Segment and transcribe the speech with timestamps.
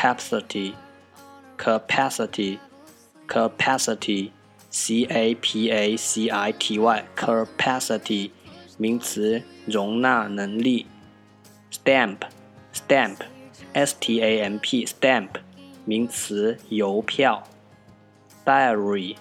[0.00, 0.74] capacity,
[1.56, 2.58] capacity,
[3.26, 4.30] capacity,
[4.70, 8.30] c a p a c i t y, capacity,
[8.78, 10.86] 名词，容纳能力。
[11.72, 12.18] stamp,
[12.74, 13.16] stamp,
[13.72, 15.30] s t a m p, stamp,
[15.84, 17.42] 名词，邮票。
[18.44, 19.16] diary,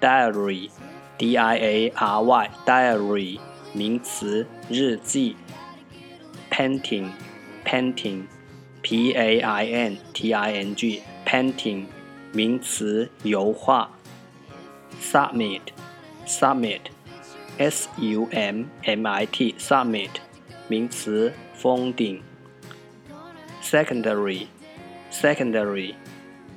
[0.00, 0.70] diary,
[1.16, 3.40] d i a r y, diary,
[3.72, 5.36] 名词，日记。
[6.50, 7.10] painting,
[7.64, 8.24] painting
[8.83, 11.85] p a i n t i n g painting
[12.31, 13.89] 名词油画
[15.01, 15.61] summit
[16.27, 16.81] summit
[17.57, 20.09] s u m m i t summit
[23.61, 24.47] secondary
[25.11, 25.95] secondary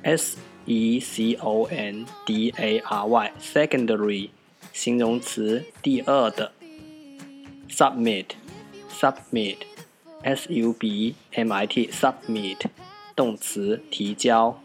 [0.03, 3.31] s e c o n d a r y
[4.73, 6.51] 形容词，第二的。
[7.69, 8.35] Submit,
[8.89, 9.57] submit submit
[10.26, 12.66] S U B M I T submit
[13.14, 14.58] 动词提交。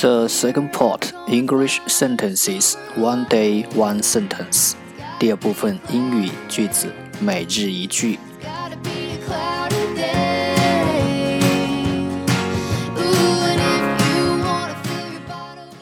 [0.00, 4.72] The second part English sentences one day one sentence
[5.18, 6.90] 第二部分英语句子
[7.20, 8.18] 每日一句。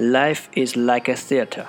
[0.03, 1.67] Life is like a theater.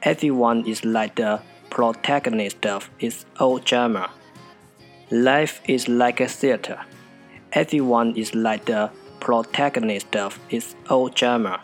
[0.00, 4.10] Everyone is like the protagonist of its own drama.
[5.10, 6.78] Life is like a theater.
[7.52, 11.60] Everyone is like the protagonist of its own drama.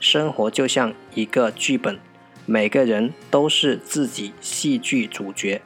[0.00, 1.98] 生活就像一个剧本，
[2.44, 5.62] 每个人都是自己戏剧主角。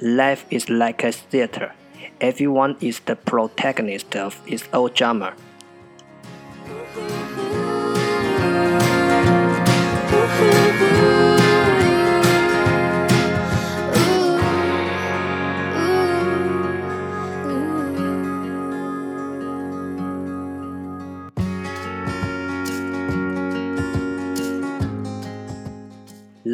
[0.00, 1.70] Life is like a theater.
[2.18, 5.34] Everyone is the protagonist of its own drama.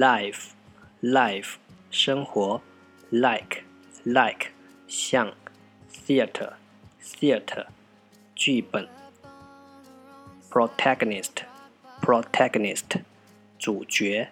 [0.01, 0.51] life
[1.03, 1.55] life
[1.91, 2.61] 生活
[3.11, 3.63] like
[4.05, 4.49] like
[4.89, 5.33] 像
[5.91, 6.53] theater
[7.03, 7.67] theater
[8.35, 8.89] 剧本
[10.51, 11.45] protagonist
[12.01, 13.01] protagonist
[13.59, 14.29] 主角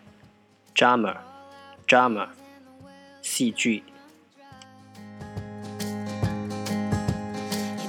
[0.75, 1.16] drama
[1.86, 2.28] drama
[3.22, 3.82] 戏剧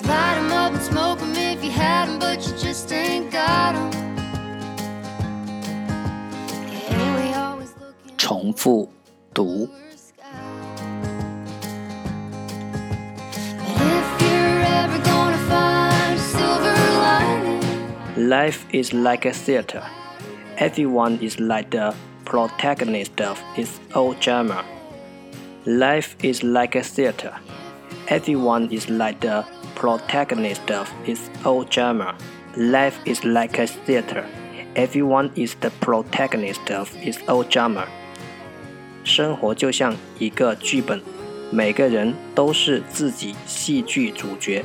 [0.04, 3.76] light 'em up and smoke 'em if you had 'em, but you just ain't got
[3.76, 4.09] 'em.
[8.30, 8.90] 重复
[9.34, 9.70] 读。
[18.18, 19.84] Life is like a theater.
[20.58, 21.94] Everyone is like the
[22.24, 24.64] protagonist of its own drama.
[25.66, 27.34] Life is like a theater.
[28.08, 29.46] Everyone is like the
[29.76, 32.16] protagonist of its own drama.
[32.56, 34.26] Life is like a theater.
[34.76, 37.88] Everyone is the protagonist of its own drama.
[39.05, 41.01] 生活就像一个剧本，
[41.51, 44.65] 每个人都是自己戏剧主角。